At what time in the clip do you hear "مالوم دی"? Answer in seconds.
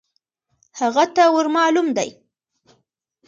1.55-2.09